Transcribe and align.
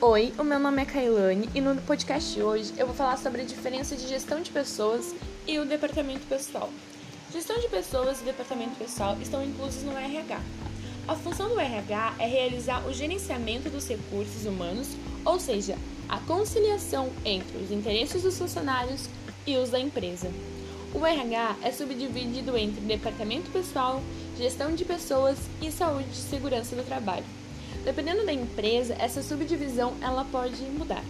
Oi, 0.00 0.32
o 0.38 0.44
meu 0.44 0.60
nome 0.60 0.80
é 0.80 0.84
Kailane 0.84 1.48
e 1.56 1.60
no 1.60 1.74
podcast 1.82 2.32
de 2.32 2.40
hoje 2.40 2.72
eu 2.78 2.86
vou 2.86 2.94
falar 2.94 3.16
sobre 3.16 3.42
a 3.42 3.44
diferença 3.44 3.96
de 3.96 4.06
gestão 4.06 4.40
de 4.40 4.48
pessoas 4.48 5.12
e 5.44 5.58
o 5.58 5.64
departamento 5.64 6.24
pessoal. 6.28 6.70
Gestão 7.32 7.58
de 7.58 7.66
pessoas 7.66 8.20
e 8.20 8.24
departamento 8.24 8.76
pessoal 8.76 9.16
estão 9.20 9.44
inclusos 9.44 9.82
no 9.82 9.98
RH. 9.98 10.40
A 11.08 11.16
função 11.16 11.48
do 11.48 11.58
RH 11.58 12.14
é 12.20 12.28
realizar 12.28 12.86
o 12.86 12.92
gerenciamento 12.92 13.68
dos 13.70 13.88
recursos 13.88 14.46
humanos, 14.46 14.86
ou 15.24 15.40
seja, 15.40 15.76
a 16.08 16.20
conciliação 16.20 17.10
entre 17.24 17.58
os 17.58 17.72
interesses 17.72 18.22
dos 18.22 18.38
funcionários 18.38 19.08
e 19.44 19.56
os 19.56 19.70
da 19.70 19.80
empresa. 19.80 20.30
O 20.94 21.04
RH 21.04 21.56
é 21.60 21.72
subdividido 21.72 22.56
entre 22.56 22.80
departamento 22.82 23.50
pessoal, 23.50 24.00
gestão 24.36 24.76
de 24.76 24.84
pessoas 24.84 25.38
e 25.60 25.72
saúde 25.72 26.08
e 26.12 26.16
segurança 26.16 26.76
do 26.76 26.84
trabalho. 26.84 27.24
Dependendo 27.84 28.24
da 28.24 28.32
empresa, 28.32 28.96
essa 28.98 29.22
subdivisão 29.22 29.94
ela 30.00 30.24
pode 30.24 30.62
mudar. 30.64 31.02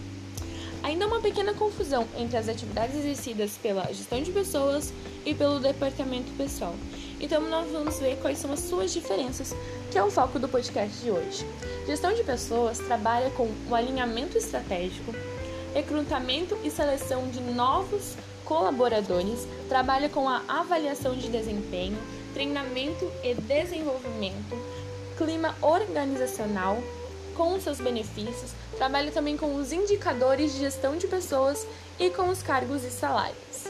Ainda 0.82 1.04
há 1.04 1.08
uma 1.08 1.20
pequena 1.20 1.52
confusão 1.54 2.06
entre 2.16 2.36
as 2.36 2.48
atividades 2.48 2.96
exercidas 2.96 3.58
pela 3.60 3.84
gestão 3.92 4.22
de 4.22 4.30
pessoas 4.30 4.92
e 5.26 5.34
pelo 5.34 5.58
departamento 5.58 6.30
pessoal. 6.32 6.74
Então 7.20 7.42
nós 7.48 7.70
vamos 7.70 7.98
ver 7.98 8.16
quais 8.18 8.38
são 8.38 8.52
as 8.52 8.60
suas 8.60 8.92
diferenças, 8.92 9.54
que 9.90 9.98
é 9.98 10.02
o 10.02 10.10
foco 10.10 10.38
do 10.38 10.48
podcast 10.48 10.96
de 11.02 11.10
hoje. 11.10 11.44
Gestão 11.86 12.14
de 12.14 12.22
pessoas 12.22 12.78
trabalha 12.78 13.30
com 13.30 13.50
o 13.68 13.74
alinhamento 13.74 14.38
estratégico, 14.38 15.12
recrutamento 15.74 16.56
e 16.62 16.70
seleção 16.70 17.28
de 17.28 17.40
novos 17.40 18.14
colaboradores, 18.44 19.46
trabalha 19.68 20.08
com 20.08 20.28
a 20.28 20.42
avaliação 20.48 21.14
de 21.14 21.28
desempenho, 21.28 21.98
treinamento 22.32 23.10
e 23.22 23.34
desenvolvimento, 23.34 24.56
clima 25.18 25.54
organizacional, 25.60 26.80
com 27.34 27.60
seus 27.60 27.78
benefícios, 27.78 28.52
trabalha 28.76 29.10
também 29.10 29.36
com 29.36 29.56
os 29.56 29.72
indicadores 29.72 30.52
de 30.52 30.60
gestão 30.60 30.96
de 30.96 31.08
pessoas 31.08 31.66
e 31.98 32.08
com 32.08 32.28
os 32.28 32.40
cargos 32.40 32.84
e 32.84 32.90
salários. 32.90 33.66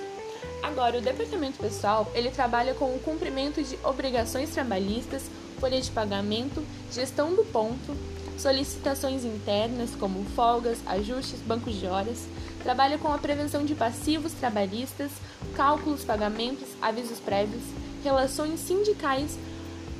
Agora, 0.63 0.99
o 0.99 1.01
departamento 1.01 1.59
pessoal, 1.59 2.11
ele 2.15 2.31
trabalha 2.31 2.75
com 2.75 2.95
o 2.95 3.01
cumprimento 3.01 3.63
de 3.63 3.79
obrigações 3.83 4.51
trabalhistas, 4.51 5.23
folha 5.59 5.81
de 5.81 5.91
pagamento, 5.91 6.63
gestão 6.93 7.35
do 7.35 7.45
ponto, 7.45 7.97
solicitações 8.37 9.25
internas 9.25 9.95
como 9.99 10.25
folgas, 10.37 10.79
ajustes, 10.87 11.41
bancos 11.41 11.75
de 11.81 11.87
horas, 11.87 12.27
trabalha 12.63 12.99
com 12.99 13.11
a 13.11 13.19
prevenção 13.19 13.65
de 13.65 13.75
passivos 13.75 14.33
trabalhistas, 14.33 15.11
cálculos, 15.57 16.05
pagamentos, 16.05 16.69
avisos 16.83 17.19
prévios, 17.19 17.63
relações 18.05 18.61
sindicais 18.61 19.39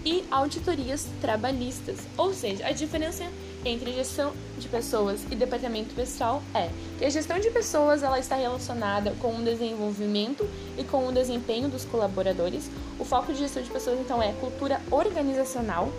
e 0.05 0.25
auditorias 0.31 1.07
trabalhistas. 1.21 1.99
Ou 2.17 2.33
seja, 2.33 2.67
a 2.67 2.73
diferença 2.73 3.25
entre 3.65 3.93
gestão 3.93 4.33
de 4.59 4.69
pessoas 4.69 5.21
e 5.31 5.35
departamento 5.35 5.95
pessoal 5.95 6.43
é 6.55 6.71
que 6.99 7.05
a 7.05 7.11
gestão 7.11 7.39
de 7.39 7.51
pessoas 7.51 8.03
ela 8.03 8.19
está 8.19 8.37
relacionada 8.37 9.13
com 9.21 9.37
o 9.37 9.43
desenvolvimento 9.43 10.49
e 10.77 10.85
com 10.85 11.07
o 11.07 11.13
desempenho 11.13 11.69
dos 11.69 11.85
colaboradores. 11.85 12.71
O 12.99 13.05
foco 13.05 13.33
de 13.33 13.41
gestão 13.41 13.63
de 13.63 13.71
pessoas 13.71 13.99
então 14.01 14.23
é 14.23 14.33
cultura 14.35 14.81
organizacional 14.91 15.93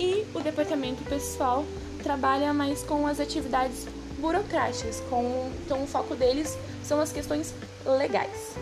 e 0.00 0.24
o 0.34 0.40
departamento 0.40 1.02
pessoal 1.04 1.64
trabalha 2.02 2.52
mais 2.52 2.82
com 2.82 3.06
as 3.06 3.20
atividades 3.20 3.86
burocráticas, 4.18 5.02
com 5.10 5.50
então 5.64 5.82
o 5.82 5.86
foco 5.86 6.14
deles 6.14 6.56
são 6.82 7.00
as 7.00 7.12
questões 7.12 7.54
legais. 7.84 8.54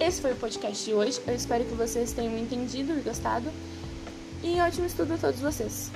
Esse 0.00 0.20
foi 0.20 0.32
o 0.32 0.36
podcast 0.36 0.84
de 0.84 0.92
hoje. 0.92 1.20
Eu 1.26 1.34
espero 1.34 1.64
que 1.64 1.74
vocês 1.74 2.12
tenham 2.12 2.36
entendido 2.36 2.92
e 2.98 3.00
gostado. 3.00 3.48
E 4.44 4.60
ótimo 4.60 4.84
estudo 4.84 5.14
a 5.14 5.16
todos 5.16 5.40
vocês. 5.40 5.90